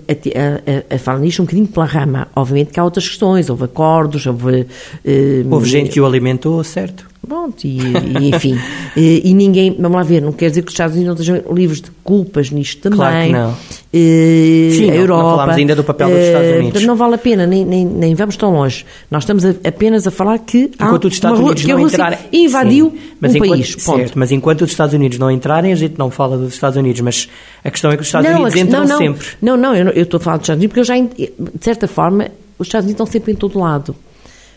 [0.91, 2.27] a- a falar nisto um bocadinho pela rama.
[2.35, 3.49] Obviamente que há outras questões.
[3.49, 4.65] Houve acordos, houve.
[5.05, 7.05] eh, Houve gente que o alimentou, certo?
[7.27, 8.55] Pronto, e, e, enfim.
[8.95, 9.75] e, e ninguém.
[9.79, 12.49] Vamos lá ver, não quer dizer que os Estados Unidos não estejam livres de culpas
[12.51, 12.97] nisto também.
[12.99, 13.55] Claro que não.
[13.97, 15.29] Eh, Sim, a não- não Europa.
[15.31, 16.65] falámos ainda do papel dos eh, Estados Unidos.
[16.71, 18.85] portanto, não vale a pena, nem, nem, nem vamos tão longe.
[19.09, 20.69] Nós estamos a- apenas a falar que.
[20.77, 22.19] há Enquanto os Estados Unidos não entrarem...
[22.33, 23.75] invadiu Sim, mas um enquanto, país.
[23.79, 26.99] Certo, mas enquanto os Estados Unidos não entrarem, a gente não fala dos Estados Unidos,
[27.01, 27.29] mas
[27.63, 29.27] a questão é que os Estados Não, Unidos entram não, não, sempre.
[29.41, 31.31] Não, não, eu, eu estou a falar dos Estados Unidos porque eu já, de
[31.63, 32.27] certa forma,
[32.59, 33.95] os Estados Unidos estão sempre em todo lado.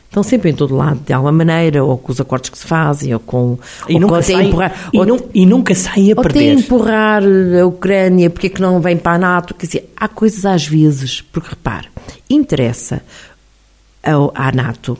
[0.09, 3.13] Estão sempre em todo lado, de alguma maneira, ou com os acordos que se fazem,
[3.13, 3.59] ou com.
[3.89, 4.91] E ou nunca, com até sai, empurrar.
[4.93, 6.53] e, ou- e nunca sai a ou até perder.
[6.55, 7.23] empurrar
[7.61, 9.55] a Ucrânia, porque é que não vem para a NATO?
[9.55, 11.89] Quer dizer, há coisas às vezes, porque repare,
[12.31, 13.03] interessa
[14.03, 14.97] ao- à NATO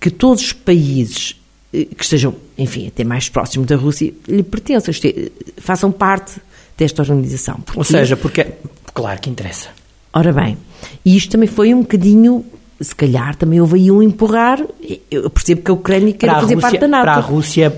[0.00, 1.34] que todos os países
[1.72, 6.40] eh, que estejam, enfim, até mais próximos da Rússia, lhe pertençam, é, façam parte
[6.78, 7.56] desta organização.
[7.70, 7.92] Ou Porquê?
[7.92, 8.46] seja, porque.
[8.92, 9.68] Claro que interessa.
[10.12, 10.56] Ora bem,
[11.04, 12.44] e isto também foi um bocadinho
[12.80, 14.60] se calhar também houve aí um empurrar.
[15.10, 17.04] Eu percebo que a Ucrânia quer fazer Rússia, parte da NATO.
[17.04, 17.70] Para a Rússia,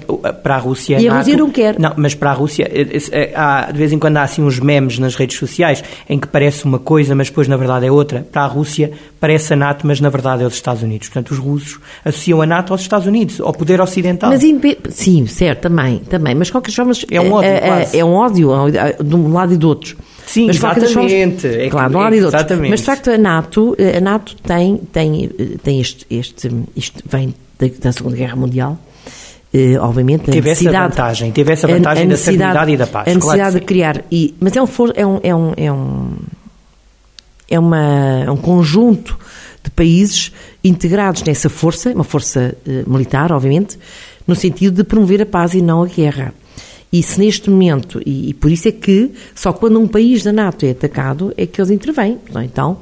[0.42, 1.78] para a Rússia, E a NATO- Rússia não quer.
[1.78, 4.58] Não, mas para a Rússia, eh, eh, há, de vez em quando há assim uns
[4.58, 8.26] memes nas redes sociais em que parece uma coisa, mas depois na verdade é outra.
[8.32, 11.08] Para a Rússia parece a NATO, mas na verdade é os Estados Unidos.
[11.08, 14.30] Portanto, os russos associam a NATO aos Estados Unidos, ao poder ocidental.
[14.30, 14.42] Mas
[14.90, 16.34] sim, certo, também, também.
[16.34, 16.92] Mas de qualquer forma.
[17.10, 18.50] É um ódio, é, é, é um ódio
[19.04, 19.96] de um lado e do outro.
[20.26, 21.46] Sim, mas exatamente.
[21.46, 22.38] É claro, de um lado e do outro.
[22.40, 22.70] exatamente.
[22.70, 25.28] Mas de facto a NATO, a NATO tem, tem,
[25.62, 26.50] tem este, este.
[26.74, 28.78] Isto vem da, da Segunda Guerra Mundial.
[29.54, 33.04] eh, obviamente, a Teve essa vantagem, teve essa vantagem da estabilidade e da paz, A
[33.04, 33.58] claro necessidade sim.
[33.60, 34.04] de criar.
[34.10, 36.16] E, mas é um, é um, é um, é um,
[37.48, 39.16] é uma, é um conjunto
[39.62, 43.78] de países integrados nessa força, uma força eh, militar, obviamente,
[44.26, 46.34] no sentido de promover a paz e não a guerra.
[46.92, 50.32] E se neste momento, e, e por isso é que só quando um país da
[50.32, 52.18] NATO é atacado é que eles intervêm.
[52.32, 52.44] não é?
[52.44, 52.78] Então,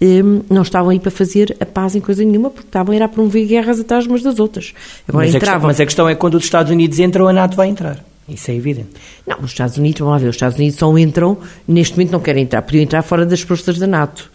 [0.00, 3.02] eh, não estavam aí para fazer a paz em coisa nenhuma, porque estavam a ir
[3.02, 4.72] a promover guerras atrás umas das outras.
[5.08, 5.66] Agora mas, a questão, entravam.
[5.68, 8.04] mas a questão é quando os Estados Unidos entram, a NATO vai entrar.
[8.28, 8.90] Isso é evidente.
[9.26, 12.20] Não, os Estados Unidos, vamos lá ver, os Estados Unidos só entram, neste momento não
[12.20, 14.30] querem entrar, podiam entrar fora das forças da NATO.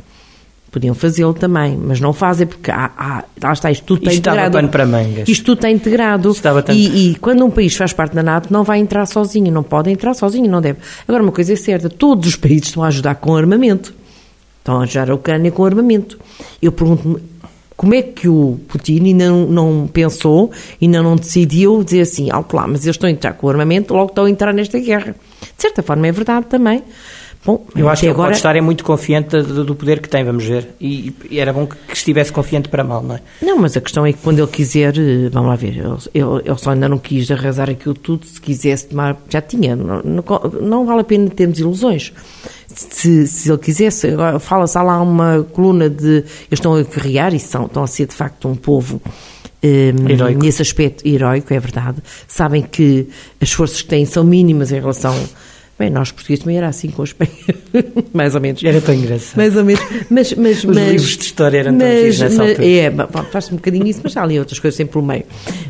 [0.73, 4.19] Podiam fazê-lo também, mas não fazem porque há, há, lá está, isto tudo está Isto
[4.27, 4.53] integrado.
[4.53, 5.29] pano para mangas.
[5.29, 6.31] Isto tudo está integrado.
[6.31, 9.05] Isto dava tanto- E, e quando um país faz parte da NATO, não vai entrar
[9.05, 10.79] sozinho, não pode entrar sozinho, não deve.
[11.07, 13.93] Agora, uma coisa é certa, todos os países estão a ajudar com armamento.
[14.57, 16.17] Estão a ajudar a Ucrânia com armamento.
[16.59, 17.17] Eu pergunto-me,
[17.77, 22.55] como é que o Putin ainda não, não pensou, ainda não decidiu dizer assim, alto
[22.55, 25.15] lá, mas eles estão a entrar com armamento, logo estão a entrar nesta guerra.
[25.41, 26.81] De certa forma é verdade também.
[27.45, 30.23] Bom, Eu acho que agora, pode estar é muito confiante do, do poder que tem,
[30.23, 30.69] vamos ver.
[30.79, 33.21] E, e era bom que, que estivesse confiante para mal, não é?
[33.41, 35.97] Não, mas a questão é que quando ele quiser, eh, vamos lá ver, ele,
[36.45, 40.23] ele- só ainda não quis arrasar aquilo tudo, se quisesse tomar, já tinha, não, não,
[40.61, 42.13] não vale a pena termos ilusões.
[42.67, 47.33] Se, se ele quisesse, agora fala-se, há lá uma coluna de, eles estão a guerrear
[47.35, 49.01] e são, estão a ser de facto um povo
[49.61, 50.41] eh, Heroico.
[50.41, 51.97] nesse aspecto heroico, é verdade.
[52.27, 53.09] Sabem que
[53.41, 55.13] as forças que têm são mínimas em relação.
[55.77, 57.15] Bem, nós portugueses também era assim com os
[58.13, 58.63] mais ou menos.
[58.63, 59.37] Era tão engraçado.
[59.37, 59.81] Mais ou menos.
[60.07, 62.67] Mas, mas, Os mas, livros de história eram tão mas, giros nessa mas- altura.
[62.67, 65.23] É, faz-se um bocadinho isso, mas há ali outras coisas sempre pelo meio.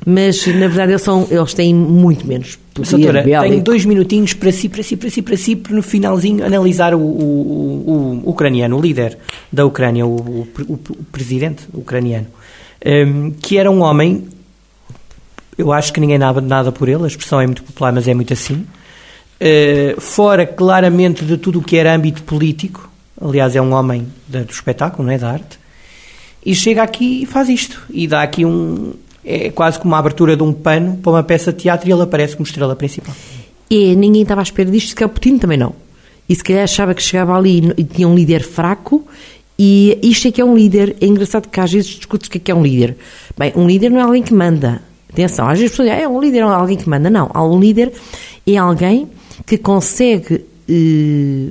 [0.05, 3.43] Mas, na verdade, eles, são, eles têm muito menos poder doutora, bélico.
[3.49, 6.93] tenho dois minutinhos para si, para si, para si, para si, para no finalzinho analisar
[6.93, 9.17] o, o- o- o ucraniano, o líder
[9.51, 10.77] da Ucrânia, o, o- o-
[11.13, 12.27] presidente ucraniano,
[12.85, 14.25] hum, que era um homem,
[15.57, 18.13] eu acho que ninguém dava nada por ele, a expressão é muito popular, mas é
[18.13, 18.65] muito assim,
[19.45, 22.89] eh, fora claramente de tudo o que era âmbito político,
[23.21, 25.59] aliás é um homem do espetáculo, não é, da arte,
[26.45, 28.93] e chega aqui e faz isto, e dá aqui um...
[29.25, 32.01] É quase como a abertura de um pano para uma peça de teatro e ele
[32.01, 33.13] aparece como estrela principal.
[33.69, 35.73] E ninguém estava à espera disto, se calhar Putin também não.
[36.27, 39.05] E se calhar achava que chegava ali e tinha um líder fraco,
[39.59, 40.95] e isto é que é um líder.
[40.99, 42.97] É engraçado que às vezes discute o que é que é um líder.
[43.37, 44.81] Bem, um líder não é alguém que manda.
[45.09, 47.09] Atenção, às vezes as pessoas dizem, ah, é um líder, é alguém que manda.
[47.09, 47.93] Não, um líder
[48.45, 49.07] é alguém
[49.45, 51.49] que consegue eh,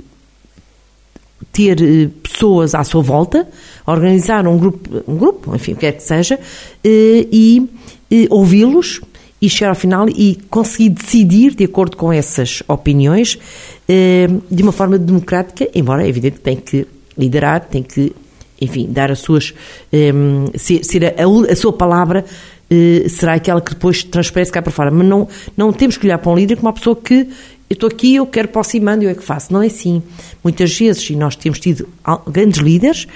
[1.52, 3.48] ter eh, pessoas à sua volta,
[3.86, 6.38] organizar um grupo, um grupo, enfim, o que quer que seja,
[6.84, 7.68] eh, e
[8.30, 9.00] ouvi-los
[9.40, 13.38] e chegar ao final e conseguir decidir de acordo com essas opiniões
[13.88, 16.86] de uma forma democrática, embora é evidente que tem que
[17.18, 18.12] liderar, tem que,
[18.60, 19.52] enfim, dar as suas,
[20.56, 22.24] ser, ser a, a- sua palavra
[23.10, 24.90] será aquela que depois transparece cá para fora.
[24.90, 27.28] Mas não, não temos que olhar para um líder como uma pessoa que
[27.72, 29.50] eu estou aqui, eu quero e mando, eu é que faço.
[29.50, 30.02] Não é assim.
[30.44, 31.88] Muitas vezes, e nós temos tido
[32.26, 33.08] grandes líderes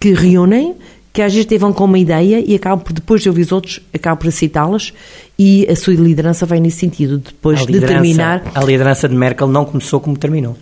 [0.00, 0.74] que reúnem,
[1.12, 3.80] que às vezes têm com uma ideia e acabam por, depois de ouvir os outros,
[3.92, 4.94] acabam por aceitá-las
[5.38, 8.50] e a sua liderança vai nesse sentido, depois de determinar.
[8.54, 10.56] a liderança de Merkel não começou como terminou.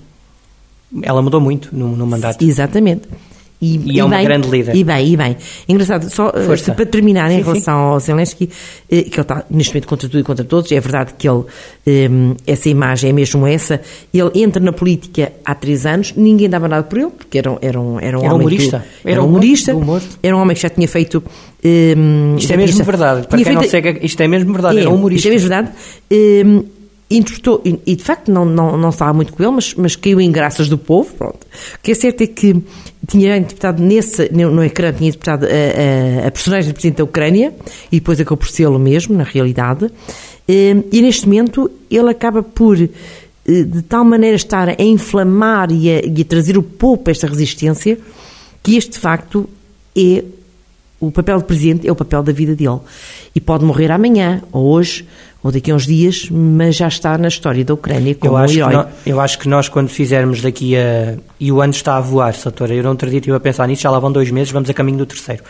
[1.01, 2.45] Ela mudou muito no, no mandato.
[2.45, 3.03] Exatamente.
[3.63, 4.75] E é uma bem, grande líder.
[4.75, 5.37] E bem, e bem.
[5.69, 6.73] Engraçado, só eh, Força.
[6.73, 8.49] para terminar em Sim, relação ao Zelensky,
[8.91, 11.45] eh, que ele está neste momento contra tudo e contra todos, é verdade que ele,
[11.87, 12.09] eh,
[12.47, 13.81] essa imagem é mesmo essa,
[14.15, 17.59] ele entra na política há três anos, ninguém dava nada por ele, porque era, um-
[17.61, 18.85] era um, era um Era homem humorista.
[19.03, 20.03] que, Era um humor- humorista, humor.
[20.23, 21.23] era um homem que já tinha feito...
[21.63, 21.95] eh,
[22.39, 23.27] Isto já é mesmo tinha- verdade.
[23.29, 24.79] Para quem não feito- segue, isto é mesmo verdade.
[24.79, 25.29] é, Era um humorista.
[25.29, 25.71] Isto é mesmo verdade.
[26.11, 26.65] Hum,
[27.13, 30.21] interpretou, e, e de facto não, não, não estava muito com ele, mas, mas caiu
[30.21, 31.13] em graças do povo.
[31.15, 31.39] Pronto.
[31.75, 32.57] O que é certo é que
[33.11, 37.53] tinha interpretado nesse, no, ecrã, tinha interpretado a, a, a personagem do Presidente da Ucrânia
[37.91, 39.87] e depois acabou por sê-lo mesmo, na realidade.
[39.87, 42.89] Hum, e neste momento ele acaba por eh,
[43.47, 47.27] de tal maneira estar a inflamar e a, e a trazer o povo para esta
[47.27, 47.99] resistência
[48.63, 49.49] que este facto
[49.97, 50.23] é
[51.01, 52.79] o papel de presidente é o papel da vida dele.
[53.35, 55.07] E pode morrer amanhã, ou hoje,
[55.43, 58.55] ou daqui a uns dias, mas já está na história da Ucrânia como eu acho
[58.55, 58.73] um herói.
[58.73, 61.15] Nós, eu acho que nós, quando fizermos daqui a.
[61.39, 62.75] E o ano está a voar, Satora.
[62.75, 64.75] Eu não outro dia estive a pensar nisso, já lá vão dois meses, vamos a
[64.75, 65.43] caminho do terceiro,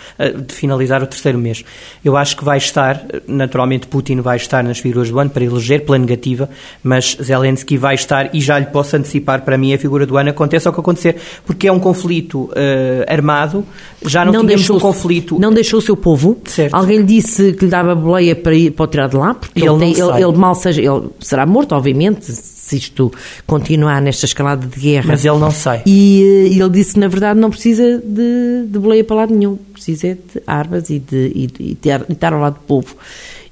[0.47, 1.65] de finalizar o terceiro mês.
[2.05, 5.85] Eu acho que vai estar, naturalmente, Putin vai estar nas figuras do ano para eleger
[5.85, 6.49] pela negativa,
[6.83, 10.31] mas Zelensky vai estar, e já lhe posso antecipar, para mim, a figura do ano,
[10.31, 13.65] aconteça o que acontecer, porque é um conflito uh, armado,
[14.07, 15.39] já não, não tínhamos deixou, um conflito.
[15.39, 16.39] Não deixou o seu povo.
[16.45, 16.75] Certo.
[16.75, 19.61] Alguém lhe disse que lhe dava boleia para, ir, para o tirar de lá, porque
[19.61, 20.81] ele, tem, ele, ele mal seja.
[20.81, 23.13] Ele será morto, obviamente, se isto
[23.47, 25.07] continuar nesta escalada de guerra.
[25.09, 25.83] Mas ele não sai.
[25.87, 29.57] E, e ele disse na verdade, não precisa de, de boleia para lado nenhum.
[29.73, 32.95] Precisa é de armas e de, e, de, e de estar ao lado do povo.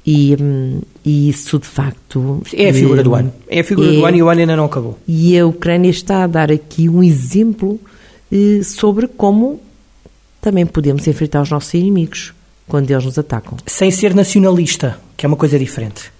[0.06, 2.40] E, hum, e, isso, de facto...
[2.54, 3.32] É a figura do ano.
[3.48, 4.98] É a figura é, do ano e o ano ainda não acabou.
[5.06, 7.78] E a Ucrânia está a dar aqui um exemplo
[8.32, 9.60] eh, sobre como
[10.40, 12.32] também podemos enfrentar os nossos inimigos
[12.66, 13.56] quando eles nos atacam.
[13.66, 16.12] Sem ser nacionalista, que é uma coisa diferente.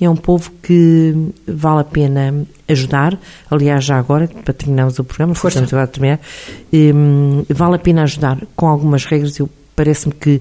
[0.00, 1.14] É um povo que
[1.46, 3.18] vale a pena ajudar.
[3.50, 5.58] Aliás, já agora, para terminarmos o programa, Força.
[5.58, 6.20] estamos agora a terminar,
[6.72, 9.38] um, vale a pena ajudar com algumas regras.
[9.38, 10.40] Eu Parece-me que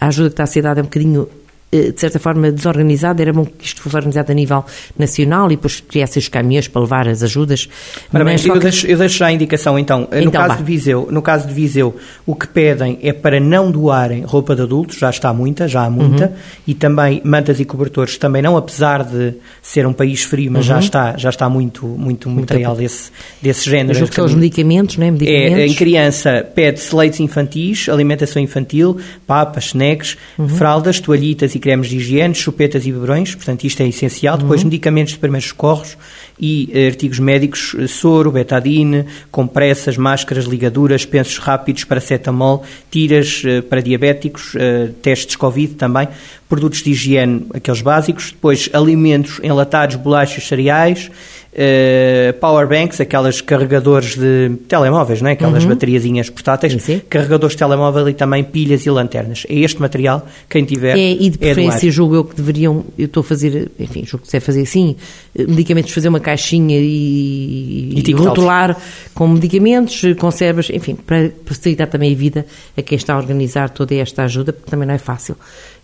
[0.00, 1.28] a ajuda que está a ser dada é um bocadinho
[1.72, 4.64] de certa forma desorganizado, era bom que isto fosse organizado a nível
[4.98, 7.68] nacional e depois criassem os caminhões para levar as ajudas.
[8.12, 10.08] Ora bem, eu, deixo, eu deixo já a indicação então.
[10.10, 11.94] Eh, no, então, caso de Viseu, no caso de Viseu,
[12.26, 15.90] o que pedem é para não doarem roupa de adultos, já está muita, já há
[15.90, 16.32] muita, uhum.
[16.66, 20.74] e também mantas e cobertores também não, apesar de ser um país frio, mas uhum.
[20.74, 24.00] já está, já está muito, muito material desse, desse género.
[24.00, 25.10] Mas que os medicamentos, não é?
[25.12, 25.58] Medicamentos.
[25.58, 30.48] É, em criança pede-se leites infantis, alimentação infantil, papas, snacks, uhum.
[30.48, 34.36] fraldas, toalhitas e cremes de higiene, chupetas e beberões, portanto isto é essencial.
[34.36, 34.68] Depois uhum.
[34.68, 35.96] medicamentos de primeiros socorros
[36.38, 43.62] e eh, artigos médicos, eh, soro, betadine, compressas, máscaras, ligaduras, pensos rápidos, paracetamol, tiras uh,
[43.62, 44.54] para diabéticos,
[45.02, 46.08] testes Covid também,
[46.48, 51.10] produtos de higiene, aqueles básicos, depois alimentos enlatados, bolachas, cereais,
[51.52, 55.32] uh, power banks, aquelas carregadores de telemóveis, não é?
[55.32, 55.70] aquelas uhum.
[55.70, 57.00] bateriazinhas portáteis, sim.
[57.08, 59.46] carregadores de telemóvel e também pilhas e lanternas.
[59.48, 60.96] É este material, quem tiver.
[60.96, 64.04] É, e de é preferência, é julgo eu que deveriam, eu estou a fazer, enfim,
[64.04, 64.96] julgo que se é fazer assim,
[65.36, 68.76] medicamentos, fazer uma caixinha e, e, e rotular
[69.14, 73.94] com medicamentos, conservas, enfim, para facilitar também a vida a quem está a organizar toda
[73.94, 75.36] esta ajuda, porque também não é fácil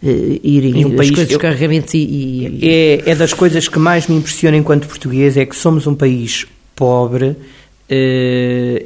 [0.02, 0.06] uh,
[0.42, 2.68] ir um país, coisas, eu, carregamentos e, e...
[2.68, 6.46] É, é das coisas que mais me impressiona enquanto português, é que somos um país
[6.74, 7.37] pobre, uh,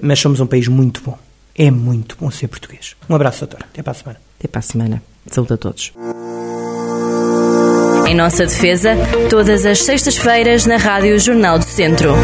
[0.02, 1.18] mas somos um país muito bom.
[1.54, 2.96] É muito bom ser português.
[3.08, 3.66] Um abraço, doutora.
[3.70, 4.20] Até para a semana.
[4.38, 5.02] Até para a semana.
[5.26, 5.92] Saúde a todos.
[8.08, 8.96] Em nossa defesa,
[9.28, 12.14] todas as sextas-feiras na Rádio Jornal do Centro.